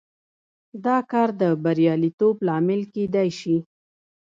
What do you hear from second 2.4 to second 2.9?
لامل